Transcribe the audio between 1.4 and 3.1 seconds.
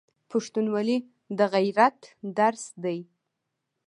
غیرت درس دی.